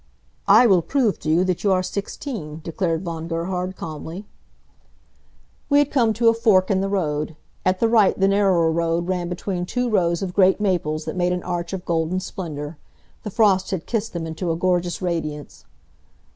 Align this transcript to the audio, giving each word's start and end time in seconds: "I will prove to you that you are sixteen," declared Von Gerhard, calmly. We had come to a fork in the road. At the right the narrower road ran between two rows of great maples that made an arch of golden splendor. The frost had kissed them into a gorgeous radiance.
"I 0.47 0.65
will 0.65 0.81
prove 0.81 1.19
to 1.19 1.29
you 1.29 1.43
that 1.43 1.63
you 1.63 1.71
are 1.71 1.83
sixteen," 1.83 2.61
declared 2.63 3.03
Von 3.05 3.27
Gerhard, 3.27 3.75
calmly. 3.75 4.25
We 5.69 5.77
had 5.77 5.91
come 5.91 6.11
to 6.13 6.27
a 6.27 6.33
fork 6.33 6.71
in 6.71 6.81
the 6.81 6.89
road. 6.89 7.35
At 7.63 7.79
the 7.79 7.87
right 7.87 8.19
the 8.19 8.27
narrower 8.27 8.71
road 8.71 9.07
ran 9.07 9.29
between 9.29 9.63
two 9.67 9.91
rows 9.91 10.23
of 10.23 10.33
great 10.33 10.59
maples 10.59 11.05
that 11.05 11.15
made 11.15 11.33
an 11.33 11.43
arch 11.43 11.71
of 11.71 11.85
golden 11.85 12.19
splendor. 12.19 12.79
The 13.21 13.29
frost 13.29 13.69
had 13.69 13.85
kissed 13.85 14.13
them 14.13 14.25
into 14.25 14.49
a 14.51 14.55
gorgeous 14.55 15.03
radiance. 15.03 15.65